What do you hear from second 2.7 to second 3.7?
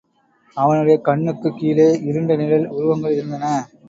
உருவங்கள் இருந்தன.